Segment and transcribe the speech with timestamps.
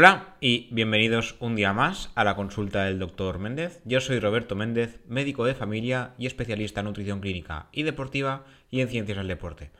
[0.00, 3.80] Hola y bienvenidos un día más a la consulta del doctor Méndez.
[3.84, 8.80] Yo soy Roberto Méndez, médico de familia y especialista en nutrición clínica y deportiva y
[8.80, 9.72] en ciencias del deporte.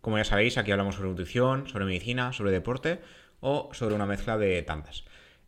[0.00, 3.00] Como ya sabéis, aquí hablamos sobre nutrición, sobre medicina, sobre deporte
[3.40, 5.04] o sobre una mezcla de tantas.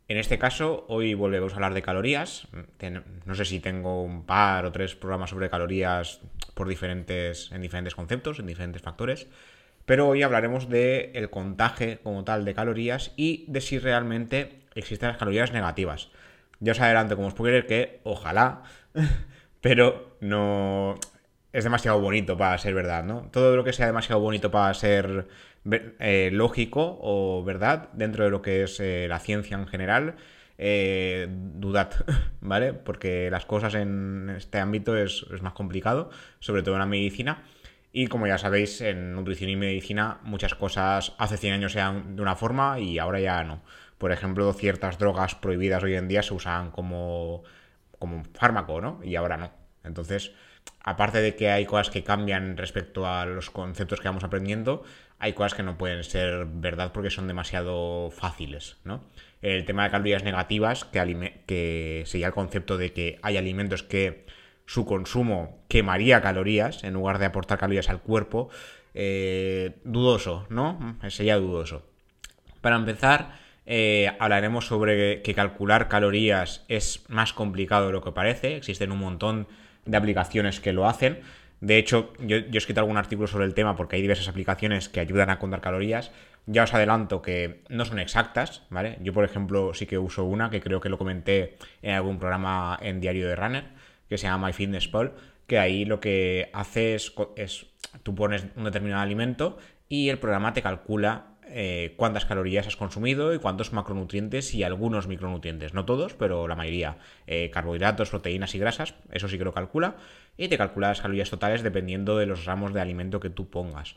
[0.06, 2.46] En este caso, hoy volvemos a hablar de calorías.
[3.24, 6.20] No sé si tengo un par o tres programas sobre calorías
[6.52, 9.28] por diferentes, en diferentes conceptos, en diferentes factores.
[9.90, 15.08] Pero hoy hablaremos del el contaje como tal de calorías y de si realmente existen
[15.08, 16.10] las calorías negativas.
[16.60, 18.62] Ya os adelanto como spoiler que ojalá,
[19.60, 20.94] pero no
[21.52, 23.30] es demasiado bonito para ser verdad, ¿no?
[23.32, 25.26] Todo lo que sea demasiado bonito para ser
[25.98, 30.14] eh, lógico o verdad dentro de lo que es eh, la ciencia en general,
[30.56, 31.90] eh, dudad,
[32.40, 32.74] ¿vale?
[32.74, 37.42] Porque las cosas en este ámbito es, es más complicado, sobre todo en la medicina.
[37.92, 42.22] Y como ya sabéis, en nutrición y medicina muchas cosas hace 100 años eran de
[42.22, 43.62] una forma y ahora ya no.
[43.98, 47.42] Por ejemplo, ciertas drogas prohibidas hoy en día se usan como,
[47.98, 49.00] como fármaco, ¿no?
[49.02, 49.52] Y ahora no.
[49.82, 50.32] Entonces,
[50.82, 54.84] aparte de que hay cosas que cambian respecto a los conceptos que vamos aprendiendo,
[55.18, 59.04] hay cosas que no pueden ser verdad porque son demasiado fáciles, ¿no?
[59.42, 64.26] El tema de calorías negativas, que, que sería el concepto de que hay alimentos que
[64.70, 68.50] su consumo quemaría calorías en lugar de aportar calorías al cuerpo,
[68.94, 70.96] eh, dudoso, ¿no?
[71.08, 71.82] Sería dudoso.
[72.60, 73.32] Para empezar,
[73.66, 78.56] eh, hablaremos sobre que calcular calorías es más complicado de lo que parece.
[78.56, 79.48] Existen un montón
[79.86, 81.18] de aplicaciones que lo hacen.
[81.60, 84.88] De hecho, yo, yo, he escrito algún artículo sobre el tema porque hay diversas aplicaciones
[84.88, 86.12] que ayudan a contar calorías.
[86.46, 88.98] Ya os adelanto que no son exactas, ¿vale?
[89.02, 92.78] Yo, por ejemplo, sí que uso una que creo que lo comenté en algún programa
[92.80, 93.80] en Diario de Runner
[94.10, 95.14] que se llama MyFitnessPal,
[95.46, 97.14] que ahí lo que hace es,
[98.02, 99.56] tú pones un determinado alimento
[99.88, 105.06] y el programa te calcula eh, cuántas calorías has consumido y cuántos macronutrientes y algunos
[105.06, 105.72] micronutrientes.
[105.72, 106.98] No todos, pero la mayoría.
[107.26, 109.96] Eh, carbohidratos, proteínas y grasas, eso sí que lo calcula.
[110.36, 113.96] Y te calcula las calorías totales dependiendo de los ramos de alimento que tú pongas.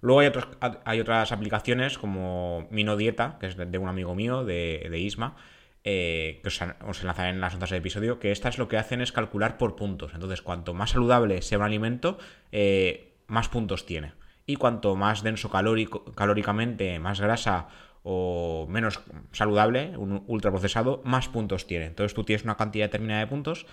[0.00, 0.48] Luego hay, otros,
[0.84, 5.36] hay otras aplicaciones como Minodieta, que es de un amigo mío, de, de Isma,
[5.84, 9.10] eh, que os, enlazaré en las notas del episodio, que estas lo que hacen es
[9.10, 10.12] calcular por puntos.
[10.14, 12.18] Entonces, cuanto más saludable sea un alimento,
[12.52, 14.12] eh, más puntos tiene.
[14.46, 17.68] Y cuanto más denso calórico, calóricamente, más grasa
[18.04, 19.00] o menos
[19.32, 21.86] saludable, un ultraprocesado, más puntos tiene.
[21.86, 23.66] Entonces tú tienes una cantidad determinada de puntos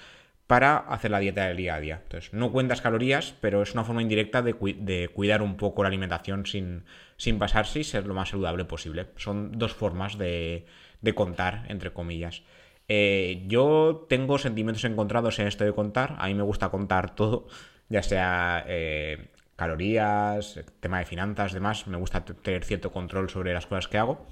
[0.46, 2.02] para hacer la dieta del día a día.
[2.04, 5.90] Entonces, no cuentas calorías, pero es una forma indirecta de, de cuidar un poco la
[5.90, 6.86] alimentación sin,
[7.18, 9.08] sin pasarse y ser lo más saludable posible.
[9.16, 10.66] Son dos formas de,
[11.02, 12.44] de contar, entre comillas.
[12.88, 16.16] Eh, yo tengo sentimientos encontrados en esto de contar.
[16.18, 17.48] A mí me gusta contar todo,
[17.88, 21.88] ya sea eh, calorías, tema de finanzas, demás.
[21.88, 24.26] Me gusta tener cierto control sobre las cosas que hago.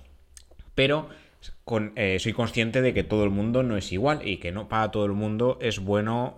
[0.73, 1.09] Pero
[1.95, 4.91] eh, soy consciente de que todo el mundo no es igual y que no para
[4.91, 6.37] todo el mundo es bueno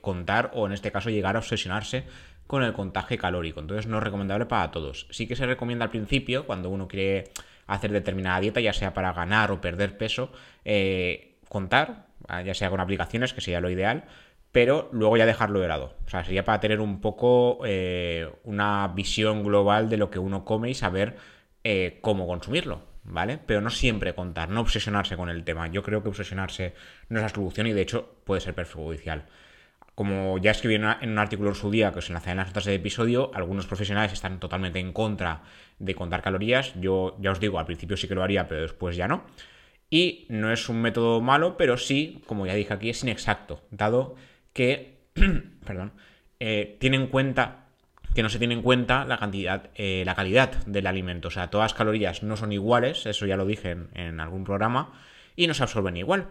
[0.00, 2.04] contar o en este caso llegar a obsesionarse
[2.46, 3.60] con el contaje calórico.
[3.60, 5.06] Entonces no es recomendable para todos.
[5.10, 7.30] Sí que se recomienda al principio, cuando uno quiere
[7.66, 10.32] hacer determinada dieta, ya sea para ganar o perder peso,
[10.64, 14.04] eh, contar, ah, ya sea con aplicaciones, que sería lo ideal,
[14.52, 15.96] pero luego ya dejarlo de lado.
[16.06, 20.44] O sea, sería para tener un poco eh, una visión global de lo que uno
[20.44, 21.16] come y saber
[21.64, 23.38] eh, cómo consumirlo, ¿vale?
[23.44, 25.66] Pero no siempre contar, no obsesionarse con el tema.
[25.68, 26.74] Yo creo que obsesionarse
[27.08, 29.24] no es la solución y de hecho puede ser perjudicial.
[29.94, 32.64] Como ya escribí en, un artículo en su día que os enlazaré en las notas
[32.64, 35.42] del episodio, algunos profesionales están totalmente en contra
[35.78, 36.74] de contar calorías.
[36.80, 39.24] Yo ya os digo, al principio sí que lo haría, pero después ya no.
[39.90, 44.16] Y no es un método malo, pero sí, como ya dije aquí, es inexacto, dado
[44.52, 44.98] que,
[45.64, 45.92] perdón,
[46.40, 47.68] eh, tiene en cuenta
[48.14, 51.28] que no se tiene en cuenta la cantidad, eh, la calidad del alimento.
[51.28, 54.42] O sea, todas las calorías no son iguales, eso ya lo dije en, en algún
[54.42, 55.00] programa,
[55.36, 56.28] y no se absorben igual.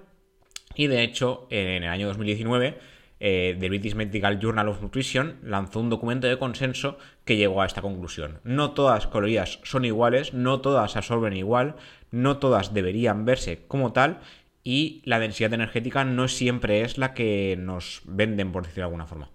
[0.75, 2.77] Y de hecho, en el año 2019
[3.25, 7.65] eh, The British Medical Journal of Nutrition lanzó un documento de consenso que llegó a
[7.65, 8.41] esta conclusión.
[8.43, 11.77] No todas calorías son iguales, no todas absorben igual,
[12.11, 14.19] no todas deberían verse como tal
[14.61, 19.05] y la densidad energética no siempre es la que nos venden, por decirlo de alguna
[19.05, 19.29] forma.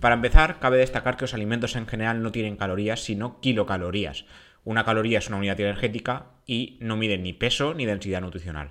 [0.00, 4.24] Para empezar, cabe destacar que los alimentos en general no tienen calorías, sino kilocalorías.
[4.64, 8.70] Una caloría es una unidad energética y no mide ni peso ni densidad nutricional.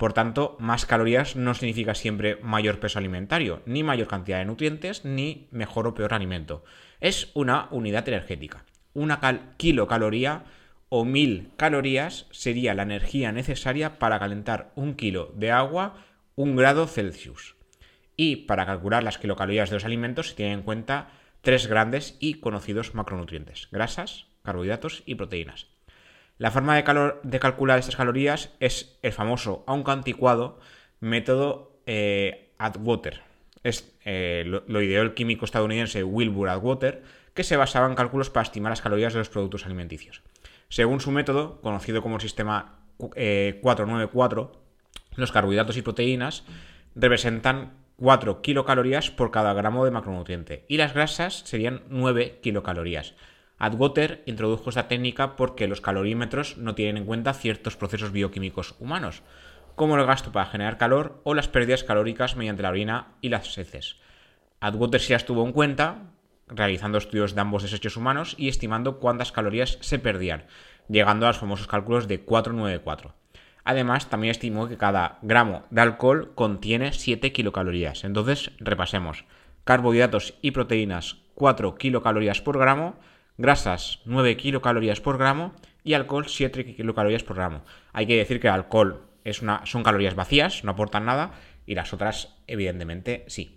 [0.00, 5.04] Por tanto, más calorías no significa siempre mayor peso alimentario, ni mayor cantidad de nutrientes,
[5.04, 6.64] ni mejor o peor alimento.
[7.00, 8.64] Es una unidad energética.
[8.94, 9.20] Una
[9.58, 10.44] kilocaloría
[10.88, 15.96] o mil calorías sería la energía necesaria para calentar un kilo de agua
[16.34, 17.56] un grado Celsius.
[18.16, 21.10] Y para calcular las kilocalorías de los alimentos se tienen en cuenta
[21.42, 25.66] tres grandes y conocidos macronutrientes, grasas, carbohidratos y proteínas.
[26.40, 30.58] La forma de, calcular estas calorías es el famoso, aunque anticuado,
[30.98, 33.20] método eh, Atwater.
[33.62, 37.02] Es, eh, lo, ideó el químico estadounidense Wilbur Atwater,
[37.34, 40.22] que se basaba en cálculos para estimar las calorías de los productos alimenticios.
[40.70, 44.58] Según su método, conocido como el sistema 494, eh,
[45.16, 46.44] los carbohidratos y proteínas
[46.94, 53.14] representan 4 kilocalorías por cada gramo de macronutriente y las grasas serían 9 kilocalorías.
[53.60, 59.22] Adwater introdujo esta técnica porque los calorímetros no tienen en cuenta ciertos procesos bioquímicos humanos,
[59.76, 63.58] como el gasto para generar calor o las pérdidas calóricas mediante la orina y las
[63.58, 63.96] heces.
[64.60, 66.10] Adwater sí las tuvo en cuenta,
[66.48, 70.46] realizando estudios de ambos desechos humanos y estimando cuántas calorías se perdían,
[70.88, 73.14] llegando a los famosos cálculos de 494.
[73.64, 78.04] Además, también estimó que cada gramo de alcohol contiene 7 kilocalorías.
[78.04, 79.26] Entonces, repasemos.
[79.64, 82.96] Carbohidratos y proteínas 4 kilocalorías por gramo,
[83.40, 87.62] grasas 9 kilocalorías por gramo y alcohol 7 kilocalorías por gramo.
[87.94, 91.32] Hay que decir que el alcohol es una, son calorías vacías, no aportan nada,
[91.64, 93.56] y las otras, evidentemente, sí.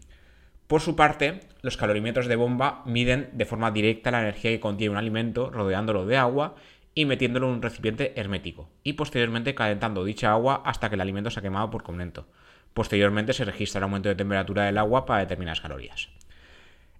[0.67, 4.91] Por su parte, los calorímetros de bomba miden de forma directa la energía que contiene
[4.91, 6.55] un alimento rodeándolo de agua
[6.95, 11.29] y metiéndolo en un recipiente hermético, y posteriormente calentando dicha agua hasta que el alimento
[11.29, 12.25] se ha quemado por completo.
[12.73, 16.09] Posteriormente se registra el aumento de temperatura del agua para determinadas calorías.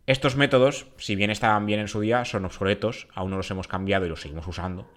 [0.06, 3.70] Estos métodos, si bien estaban bien en su día, son obsoletos, aún no los hemos
[3.70, 4.92] cambiado y los seguimos usando,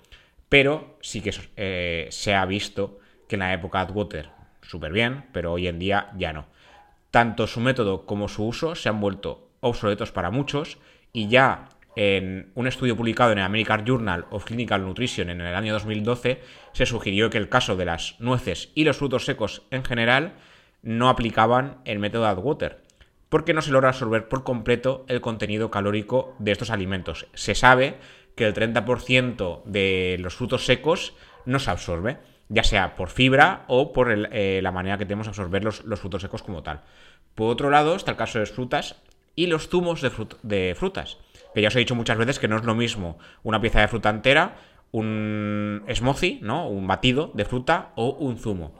[0.49, 2.99] pero sí que eh, se ha visto
[3.29, 4.31] que en la época Atwater
[4.62, 6.47] súper bien, pero hoy en día ya no.
[7.12, 10.79] Tanto su método como su uso se han vuelto obsoletos para muchos
[11.12, 15.55] y ya en un estudio publicado en el American Journal of Clinical Nutrition en el
[15.55, 16.43] año 2012,
[16.73, 20.35] se sugirió que el caso de las nueces y los frutos secos en general
[20.82, 22.86] no aplicaban el método Atwater,
[23.37, 27.27] porque no se logra absorber por completo el contenido calórico de estos alimentos.
[27.35, 27.97] Se sabe
[28.35, 31.12] que el 30% de los frutos secos
[31.44, 32.17] no se absorbe,
[32.49, 36.23] ya sea por fibra o por eh, la manera que tenemos de absorber los, frutos
[36.23, 36.81] secos como tal.
[37.35, 39.03] Por otro lado, está el caso de las frutas
[39.35, 41.19] y los zumos de frutas
[41.55, 43.88] que ya os he dicho muchas veces que no es lo mismo una pieza de
[43.88, 44.56] fruta entera,
[44.93, 46.69] un smoothie, ¿no?
[46.69, 48.73] Un batido de fruta o un zumo.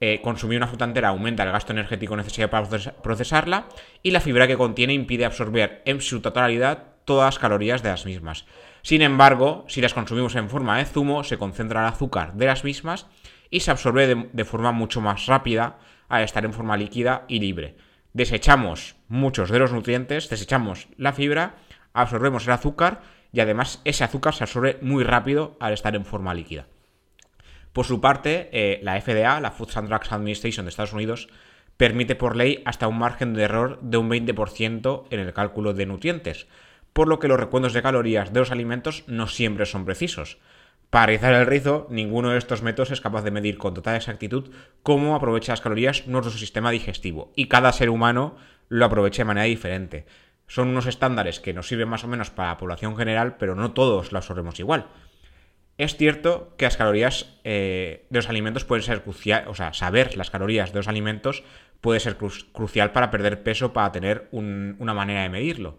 [0.00, 2.66] Eh, consumir una fruta entera aumenta el gasto energético necesario para
[3.02, 3.66] procesarla
[4.02, 8.06] y la fibra que contiene impide absorber en su totalidad todas las calorías de las
[8.06, 8.46] mismas.
[8.82, 12.64] Sin embargo, si las consumimos en forma de zumo, se concentra el azúcar de las
[12.64, 13.06] mismas
[13.50, 17.40] y se absorbe de, de forma mucho más rápida al estar en forma líquida y
[17.40, 17.76] libre.
[18.12, 21.56] Desechamos muchos de los nutrientes, desechamos la fibra
[21.92, 26.34] absorbemos el azúcar y además ese azúcar se absorbe muy rápido al estar en forma
[26.34, 26.66] líquida.
[27.72, 31.28] Por su parte, eh, la FDA, la Food and Drugs Administration de Estados Unidos,
[31.76, 35.86] permite por ley hasta un margen de error de un 20% en el cálculo de
[35.86, 36.46] nutrientes,
[36.92, 40.38] por lo que los recuentos de calorías de los alimentos no siempre son precisos.
[40.90, 44.50] Para rizar el rizo, ninguno de estos métodos es capaz de medir con total exactitud
[44.82, 48.36] cómo aprovecha las calorías nuestro sistema digestivo, y cada ser humano
[48.68, 50.06] lo aprovecha de manera diferente
[50.50, 53.70] son unos estándares que nos sirven más o menos para la población general, pero no
[53.70, 54.88] todos lo absorbemos igual.
[55.80, 60.14] Es cierto que las calorías eh, de los alimentos pueden ser crucial, o sea, saber
[60.14, 61.42] las calorías de los alimentos
[61.80, 65.78] puede ser crucial para perder peso, para tener una manera de medirlo.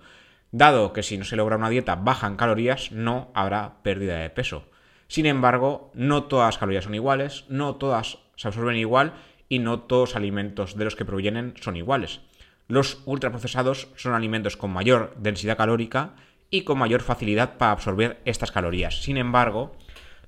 [0.50, 4.32] Dado que si no se logra una dieta baja en calorías, no habrá pérdida de
[4.32, 4.66] peso.
[5.08, 9.14] Sin embargo, no todas las calorías son iguales, no todas se absorben igual
[9.50, 12.22] y no todos los alimentos de los que provienen son iguales.
[12.68, 16.16] Los ultraprocesados son alimentos con mayor densidad calórica
[16.50, 19.04] y con mayor facilidad para absorber estas calorías.
[19.04, 19.78] Sin embargo,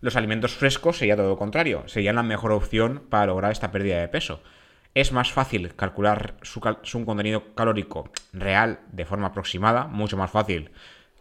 [0.03, 4.01] los alimentos frescos sería todo lo contrario, serían la mejor opción para lograr esta pérdida
[4.01, 4.43] de peso.
[4.93, 6.59] Es más fácil calcular su,
[7.05, 10.71] contenido calórico real de forma aproximada, mucho más fácil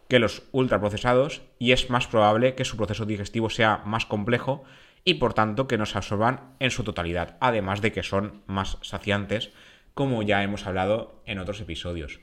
[0.09, 4.65] que los ultraprocesados, y es más probable que su proceso digestivo sea más complejo
[5.05, 8.79] y por tanto que no se absorban en su totalidad, además de que son más
[8.81, 9.51] saciantes
[9.93, 12.19] como ya hemos hablado en otros episodios.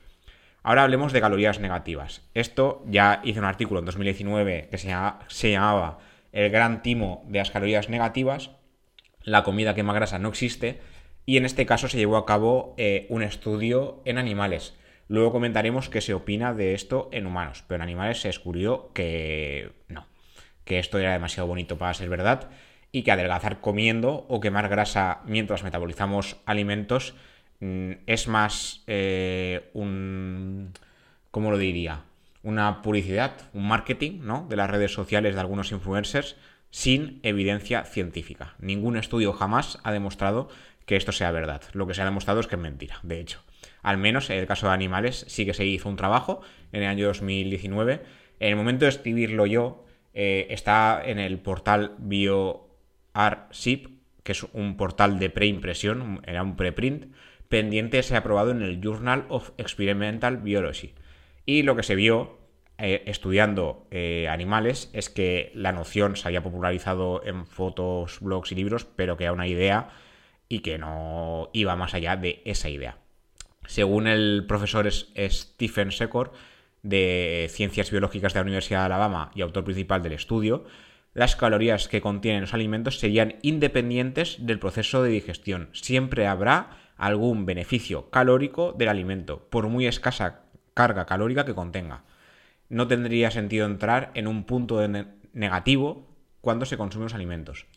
[0.61, 2.21] Ahora hablemos de calorías negativas.
[2.35, 5.97] Esto ya hice un artículo en 2019 que se llamaba,
[6.31, 8.51] El gran timo de las calorías negativas.
[9.23, 10.79] La comida que más grasa no existe.
[11.25, 14.75] Y en este caso se llevó a cabo eh, un estudio en animales.
[15.07, 17.63] Luego comentaremos qué se opina de esto en humanos.
[17.67, 20.07] Pero en animales se descubrió que no.
[20.63, 22.49] Que esto era demasiado bonito para ser verdad.
[22.91, 27.13] Y que adelgazar comiendo o quemar grasa mientras metabolizamos alimentos
[27.61, 30.73] Mm, es más eh, un...
[31.29, 32.03] ¿Cómo lo diría?
[32.43, 34.47] Una publicidad, un marketing, ¿no?
[34.49, 36.35] De las redes sociales de algunos influencers
[36.71, 38.55] sin evidencia científica.
[38.59, 40.49] Ningún estudio jamás ha demostrado
[40.85, 41.61] que esto sea verdad.
[41.73, 43.41] Lo que se ha demostrado es que es mentira, de hecho.
[43.83, 46.89] Al menos en el caso de animales sí que se hizo un trabajo en el
[46.89, 48.01] año 2019.
[48.39, 53.87] En el momento de escribirlo yo, eh, está en el portal BioArShip,
[54.23, 57.13] que es un portal de preimpresión, era un preprint,
[57.49, 60.93] pendiente se ha aprobado en el Journal of Experimental Biology.
[61.45, 62.39] Y lo que se vio
[62.77, 68.55] eh, estudiando eh, animales es que la noción se había popularizado en fotos, blogs y
[68.55, 69.89] libros, pero que era una idea
[70.49, 72.97] y que no iba más allá de esa idea.
[73.65, 76.33] Según el profesor Stephen Secor,
[76.83, 80.65] de Ciencias Biológicas de la Universidad de Alabama y autor principal del estudio,
[81.13, 85.69] las calorías que contienen los alimentos serían independientes del proceso de digestión.
[85.73, 90.45] Siempre habrá algún beneficio calórico del alimento, por muy escasa
[90.81, 92.03] carga calórica que contenga.
[92.67, 94.81] No tendría sentido entrar en un punto
[95.33, 96.07] negativo
[96.41, 97.67] cuando se consumen los alimentos.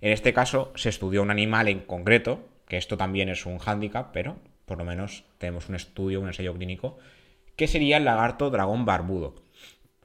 [0.00, 4.10] En este caso se estudió un animal en concreto, que esto también es un hándicap,
[4.12, 6.98] pero por lo menos tenemos un estudio, un ensayo clínico
[7.56, 9.34] que sería el lagarto dragón barbudo.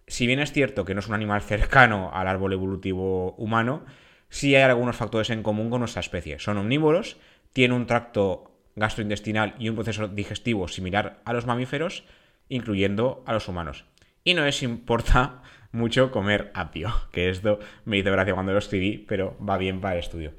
[0.07, 3.85] Si bien es cierto que no es un animal cercano al árbol evolutivo humano,
[4.27, 6.37] sí hay algunos factores en común con nuestra especie.
[6.39, 7.15] Son omnívoros,
[7.53, 12.03] tienen un tracto gastrointestinal y un proceso digestivo similar a los mamíferos,
[12.51, 13.85] incluyendo a los humanos.
[14.23, 15.41] Y no les importa
[15.71, 19.95] mucho comer apio, que esto me hizo gracia cuando lo escribí, pero va bien para
[19.95, 20.33] el estudio.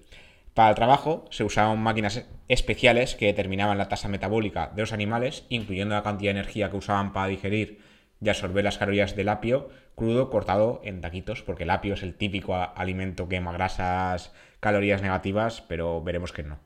[0.55, 5.47] Para el trabajo se usaban máquinas especiales que determinaban la tasa metabólica de los animales,
[5.49, 7.81] incluyendo la cantidad de energía que usaban para digerir
[8.21, 12.15] y absorber las calorías del apio crudo cortado en taquitos, porque el apio es el
[12.15, 16.59] típico alimento que quema grasas, calorías negativas, pero veremos que no.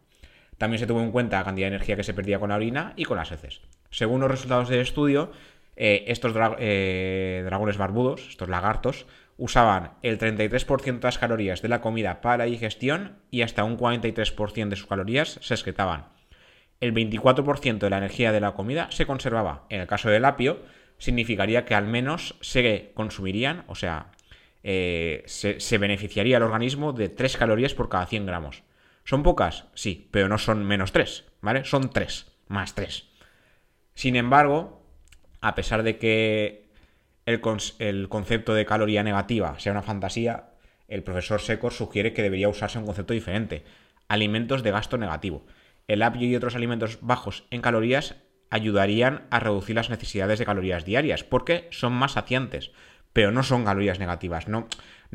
[0.59, 2.93] También se tuvo en cuenta la cantidad de energía que se perdía con la orina
[2.97, 3.61] y con las heces.
[3.97, 5.33] Según los resultados del estudio,
[5.75, 9.07] eh, estos eh, dragones barbudos, estos lagartos,
[9.39, 13.79] usaban el 33% de las calorías de la comida para la digestión y hasta un
[13.79, 16.09] 43% de sus calorías se excretaban.
[16.83, 19.65] El 24% de la energía de la comida se conservaba.
[19.71, 20.61] En el caso del apio,
[20.99, 24.13] significaría que al menos se consumirían, o sea,
[24.63, 28.63] eh, se, beneficiaría el organismo de 3 calorías por cada 100 gramos.
[29.05, 29.69] ¿Son pocas?
[29.73, 31.65] Sí, pero no son menos 3, ¿vale?
[31.65, 33.16] Son 3, más 3.
[33.97, 34.83] Sin embargo,
[35.41, 36.69] a pesar de que
[37.25, 40.51] el, concepto de caloría negativa sea una fantasía,
[40.87, 43.65] el profesor Secor sugiere que debería usarse un concepto diferente,
[44.07, 45.47] alimentos de gasto negativo.
[45.89, 48.17] El apio y otros alimentos bajos en calorías
[48.51, 52.73] ayudarían a reducir las necesidades de calorías diarias, porque son más saciantes,
[53.15, 54.69] pero no son calorías negativas, no,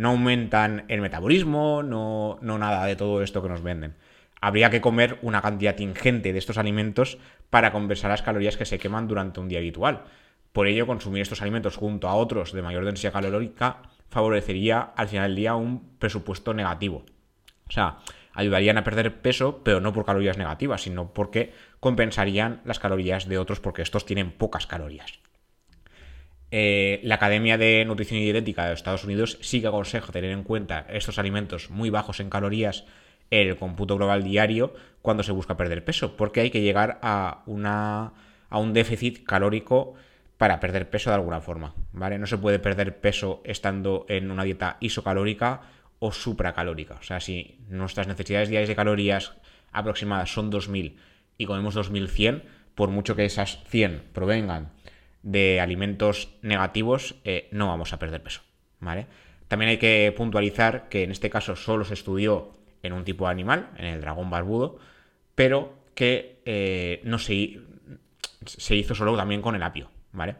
[0.04, 3.96] aumentan el metabolismo, no nada de todo esto que nos venden.
[4.42, 7.20] Habría que comer una cantidad ingente de estos alimentos
[7.52, 10.04] para compensar las calorías que se queman durante un día habitual.
[10.52, 15.30] Por ello, consumir estos alimentos junto a otros de mayor densidad calórica favorecería al final
[15.30, 17.06] del día un presupuesto negativo.
[17.70, 18.00] O sea,
[18.34, 23.38] ayudarían a perder peso, pero no por calorías negativas, sino porque compensarían las calorías de
[23.38, 25.20] otros porque estos tienen pocas calorías.
[26.54, 30.44] Eh, la Academia de Nutrición y Dietética de Estados Unidos sí que aconseja tener en
[30.44, 32.86] cuenta estos alimentos muy bajos en calorías
[33.32, 38.14] el cómputo global diario cuando se busca perder peso, porque hay que llegar a, una,
[38.50, 39.96] a un déficit calórico
[40.38, 42.20] para perder peso de alguna forma, ¿vale?
[42.20, 45.62] No se puede perder peso estando en una dieta isocalórica
[46.00, 46.96] o supracalórica.
[46.96, 49.34] O sea, si nuestras necesidades diarias de calorías
[49.72, 50.98] aproximadas son 2000
[51.38, 52.44] y comemos 2100,
[52.76, 54.72] por mucho que esas 100 provengan
[55.24, 58.42] de alimentos negativos, eh, no vamos a perder peso,
[58.80, 59.06] ¿vale?
[59.48, 63.32] También hay que puntualizar que en este caso solo se estudió en un tipo de
[63.32, 64.80] animal, en el dragón barbudo,
[65.36, 67.60] pero que eh, no se,
[68.46, 70.36] se hizo solo también con el apio, ¿vale?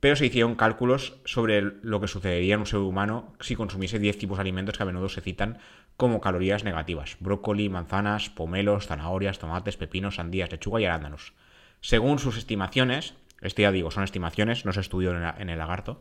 [0.00, 4.18] Pero se hicieron cálculos sobre lo que sucedería en un ser humano si consumiese 10
[4.18, 5.58] tipos de alimentos que a menudo se citan
[5.96, 7.16] como calorías negativas.
[7.20, 11.32] Brócoli, manzanas, pomelos, zanahorias, tomates, pepinos, sandías, lechuga y arándanos.
[11.80, 16.00] Según sus estimaciones, esto ya digo, son estimaciones, no se estudió en el lagarto,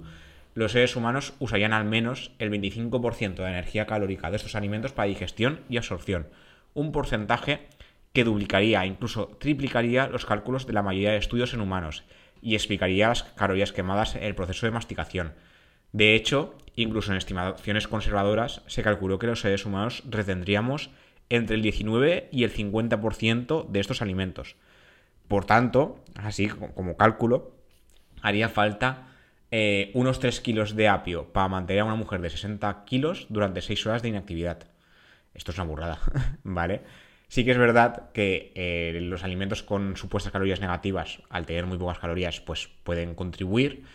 [0.56, 5.10] los seres humanos usarían al menos el 25% de energía calórica de estos alimentos para
[5.10, 6.30] digestión y absorción.
[6.74, 7.68] Un porcentaje
[8.14, 12.06] que duplicaría, incluso triplicaría los cálculos de la mayoría de estudios en humanos
[12.42, 15.34] y explicaría las calorías quemadas en el proceso de masticación.
[15.92, 20.90] De hecho, incluso en estimaciones conservadoras se calculó que los seres humanos retendríamos
[21.30, 24.56] entre el 19 y el 50% de estos alimentos.
[25.28, 27.52] Por tanto, así como cálculo,
[28.22, 29.15] haría falta
[29.58, 33.62] eh, unos 3 kilos de apio para mantener a una mujer de 60 kilos durante
[33.62, 34.68] 6 horas de inactividad.
[35.34, 35.98] Esto es una burrada,
[36.44, 36.82] ¿vale?
[37.30, 41.78] Sí que es verdad que eh, los alimentos con supuestas calorías negativas, al tener muy
[41.78, 43.86] pocas calorías, pues pueden contribuir,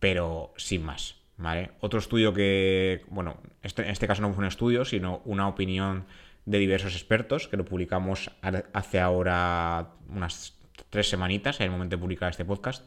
[0.00, 1.16] pero sin más.
[1.38, 1.70] ¿vale?
[1.80, 6.04] Otro estudio que, bueno, este, en este caso no fue un estudio, sino una opinión
[6.44, 8.30] de diversos expertos, que lo publicamos
[8.74, 10.58] hace ahora unas
[10.90, 12.84] tres semanitas, en el momento de publicar este podcast.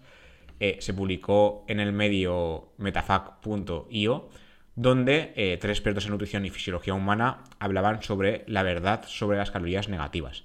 [0.59, 4.29] Eh, se publicó en el medio metafac.io
[4.75, 9.51] donde eh, tres expertos en nutrición y fisiología humana hablaban sobre la verdad sobre las
[9.51, 10.43] calorías negativas.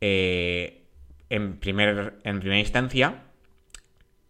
[0.00, 0.82] Eh,
[1.28, 3.22] en, primer, en primera instancia,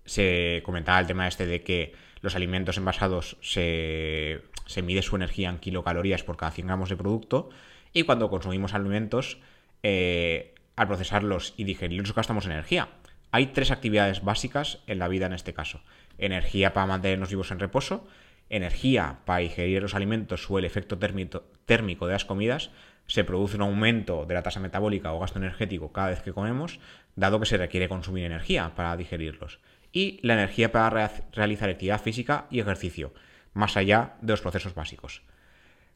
[0.04, 5.48] se comentaba el tema este de que los alimentos envasados se, se mide su energía
[5.48, 7.50] en kilocalorías por cada 100 gramos de producto
[7.92, 9.38] y cuando consumimos alimentos,
[9.82, 12.88] al procesarlos y digerirlos gastamos energía.
[13.34, 15.82] Hay tres actividades básicas en la vida en este caso.
[16.18, 18.06] Energía para mantenernos vivos en reposo,
[18.48, 22.70] energía para digerir los alimentos o el efecto térmico de las comidas,
[23.08, 26.78] se produce un aumento de la tasa metabólica o gasto energético cada vez que comemos,
[27.16, 29.58] dado que se requiere consumir energía para digerirlos.
[29.90, 33.14] Y la energía para realizar actividad física y ejercicio,
[33.52, 35.22] más allá de los procesos básicos.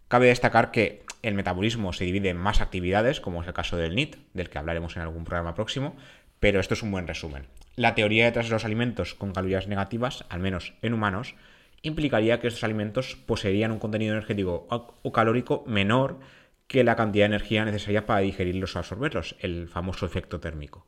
[0.08, 3.94] Cabe destacar que el metabolismo se divide en más actividades, como es el caso del
[3.94, 5.96] NIT, del que hablaremos en algún programa próximo,
[6.40, 7.46] pero esto es un buen resumen.
[7.76, 11.34] La teoría detrás de los alimentos con calorías negativas, al menos en humanos,
[11.82, 16.18] implicaría que estos alimentos poseerían un contenido energético o calórico menor
[16.66, 20.86] que la cantidad de energía necesaria para digerirlos o absorberlos, el famoso efecto térmico.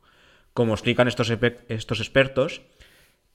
[0.53, 2.61] Como explican estos, expertos,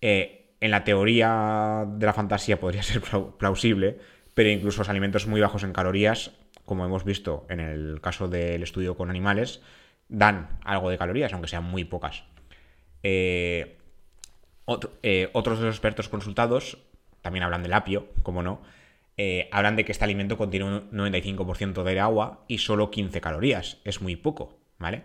[0.01, 3.03] eh, en la teoría de la fantasía podría ser
[3.39, 3.99] plausible,
[4.35, 6.33] pero incluso los alimentos muy bajos en calorías,
[6.65, 9.61] como hemos visto en el caso del estudio con animales,
[10.09, 12.25] dan algo de calorías, aunque sean muy pocas.
[13.03, 13.77] Eh,
[15.03, 16.79] eh, otros de los expertos consultados
[17.23, 18.61] también hablan del apio, como no,
[19.17, 23.79] eh, hablan de que este alimento contiene un 95% de agua y solo 15 calorías.
[23.85, 25.03] Es muy poco, ¿vale?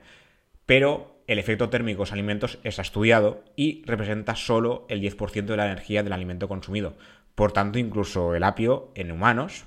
[0.65, 5.58] Pero el efecto térmico de los alimentos es estudiado y representa solo el 10% de
[5.58, 6.98] la energía del alimento consumido.
[7.36, 9.65] Por tanto, incluso el apio en humanos,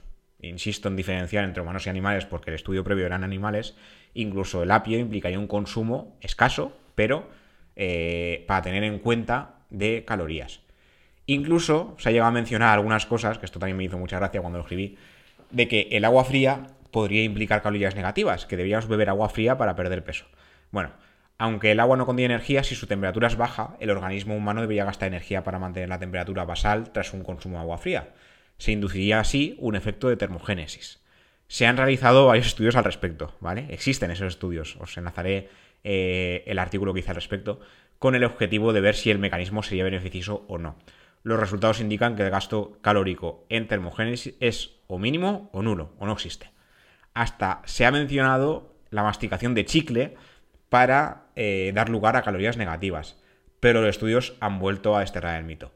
[0.49, 3.75] insisto en diferenciar entre humanos y animales porque el estudio previo eran animales,
[4.15, 7.29] incluso el apio implicaría un consumo escaso, pero
[7.77, 10.61] eh, para tener en cuenta de calorías.
[11.27, 14.41] Incluso se ha llegado a mencionar algunas cosas, que esto también me hizo mucha gracia
[14.41, 14.97] cuando lo escribí,
[15.51, 19.75] de que el agua fría podría implicar calorías negativas, que debíamos beber agua fría para
[19.75, 20.27] perder peso.
[20.71, 20.91] Bueno,
[21.39, 24.85] aunque el agua no contiene energía, si su temperatura es baja, el organismo humano debería
[24.85, 28.09] gastar energía para mantener la temperatura basal tras un consumo de agua fría.
[28.59, 31.01] Se induciría así un efecto de termogénesis.
[31.49, 33.67] Se han realizado varios estudios al respecto, ¿vale?
[33.71, 35.49] Existen esos estudios, os enlazaré
[35.83, 37.61] eh, el artículo que hice al respecto,
[37.99, 40.77] con el objetivo de ver si el mecanismo sería beneficioso o no
[41.25, 46.07] los resultados indican que el gasto calórico en termogénesis es o mínimo o nulo, o
[46.07, 46.51] no existe.
[47.15, 50.15] Hasta se ha mencionado la masticación de chicle
[50.69, 53.17] para eh, dar lugar a calorías negativas,
[53.59, 55.73] pero los estudios han vuelto a desterrar el mito.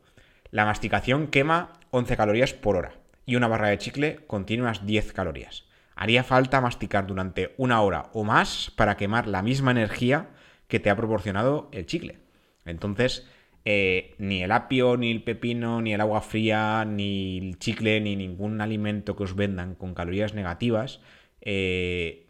[0.51, 2.93] La masticación quema 11 calorías por hora
[3.27, 5.65] y una barra de chicle contiene unas 10 calorías.
[5.95, 10.31] Haría falta masticar durante una hora o más para quemar la misma energía
[10.67, 12.19] que te ha proporcionado el chicle.
[12.65, 13.29] Entonces,
[13.65, 18.17] eh, ni el apio, ni el pepino, ni el agua fría, ni el chicle, ni
[18.17, 21.01] ningún alimento que os vendan con calorías negativas
[21.41, 22.29] eh,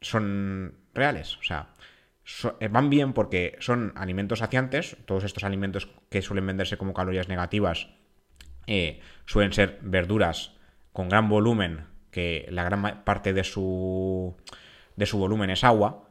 [0.00, 1.36] son reales.
[1.36, 1.74] O sea,
[2.60, 4.96] eh, van bien porque son alimentos saciantes.
[5.04, 7.88] Todos estos alimentos que suelen venderse como calorías negativas
[9.26, 10.52] suelen ser verduras
[10.92, 14.36] con gran volumen, que la gran parte de su,
[14.96, 16.08] de su volumen es agua,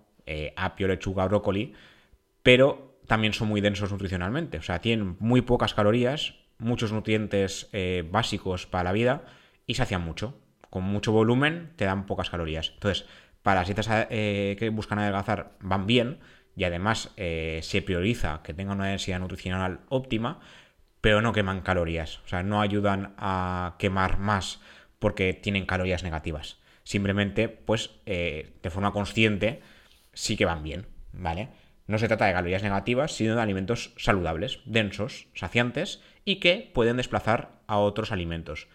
[0.56, 1.74] apio, lechuga, brócoli,
[2.44, 4.60] pero también son muy densos nutricionalmente.
[4.60, 9.24] O sea, tienen muy pocas calorías, muchos nutrientes eh, básicos para la vida
[9.66, 10.38] y se hacían mucho.
[10.70, 12.72] Con mucho volumen te dan pocas calorías.
[12.76, 13.08] Entonces,
[13.42, 16.20] para las dietas eh, que buscan adelgazar van bien
[16.56, 20.40] y además eh, se prioriza que tengan una densidad nutricional óptima,
[21.02, 22.20] pero no queman calorías.
[22.26, 24.60] O sea, no ayudan a quemar más
[25.00, 26.58] porque tienen calorías negativas.
[26.84, 29.62] Simplemente, pues, de forma consciente,
[30.14, 31.50] sí que van bien, ¿vale?
[31.88, 36.98] No se trata de calorías negativas, sino de alimentos saludables, densos, saciantes y que pueden
[36.98, 38.68] desplazar a otros alimentos.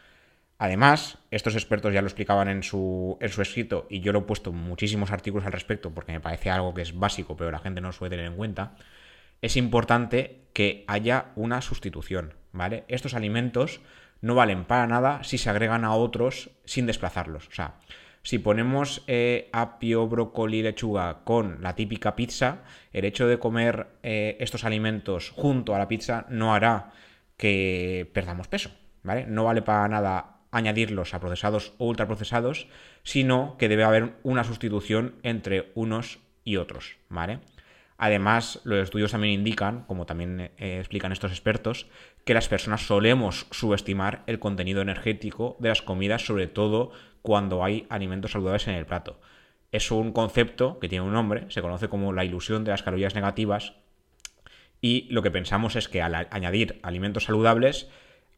[0.59, 4.23] Además, estos expertos ya lo explicaban en su, en su escrito y yo lo he
[4.23, 7.81] puesto muchísimos artículos al respecto porque me parece algo que es básico pero la gente
[7.81, 8.77] no suele tener en cuenta,
[9.45, 12.85] es importante que haya una sustitución, ¿vale?
[12.89, 13.83] Estos alimentos
[14.23, 17.49] no valen para nada si se agregan a otros sin desplazarlos.
[17.49, 17.75] O sea,
[18.23, 24.39] si ponemos eh, apio, brócoli, lechuga con la típica pizza, el hecho de comer eh,
[24.41, 26.93] estos alimentos junto a la pizza no hará
[27.37, 28.71] que perdamos peso,
[29.03, 29.27] ¿vale?
[29.27, 32.67] No vale para nada añadirlos a procesados o ultraprocesados,
[33.03, 37.41] sino que debe haber una sustitución entre unos y otros, ¿vale?
[37.97, 41.87] Además, los estudios también indican, como también eh, explican estos expertos,
[42.25, 46.91] que las personas solemos subestimar el contenido energético de las comidas, sobre todo
[47.23, 49.21] cuando hay alimentos saludables en el plato.
[49.71, 53.15] Es un concepto que tiene un nombre, se conoce como la ilusión de las calorías
[53.15, 53.75] negativas,
[54.81, 57.89] y lo que pensamos es que al añadir alimentos saludables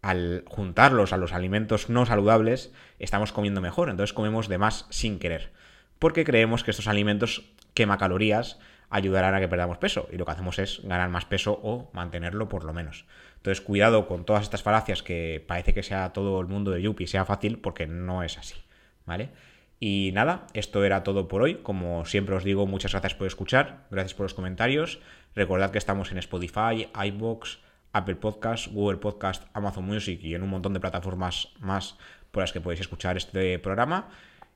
[0.03, 3.90] al juntarlos a los alimentos no saludables, estamos comiendo mejor.
[3.90, 5.51] Entonces comemos de más sin querer.
[5.99, 7.42] Porque creemos que estos alimentos
[7.75, 10.09] quema calorías ayudarán a que perdamos peso.
[10.12, 13.07] Y lo que hacemos es ganar más peso o mantenerlo por lo menos.
[13.37, 17.07] Entonces, cuidado con todas estas falacias que parece que sea todo el mundo de Yupi
[17.07, 18.57] sea fácil, porque no es así.
[19.05, 19.31] ¿Vale?
[19.79, 21.57] Y nada, esto era todo por hoy.
[21.57, 25.01] Como siempre os digo, muchas gracias por escuchar, gracias por los comentarios.
[25.35, 27.59] Recordad que estamos en Spotify, iBox,
[27.92, 31.96] Apple Podcast, Google Podcast, Amazon Music y en un montón de plataformas más
[32.31, 34.09] por las que podéis escuchar este programa.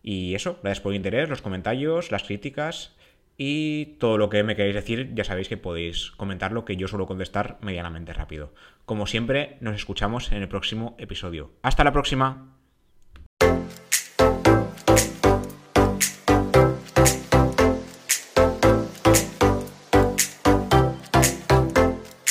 [0.02, 2.96] Y eso, gracias por el interés, los comentarios, las críticas
[3.42, 7.06] y todo lo que me queréis decir, ya sabéis que podéis comentarlo, que yo suelo
[7.06, 8.52] contestar medianamente rápido.
[8.84, 11.50] Como siempre, nos escuchamos en el próximo episodio.
[11.62, 12.54] Hasta la próxima.